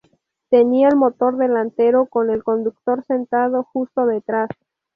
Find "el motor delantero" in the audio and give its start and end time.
0.87-2.07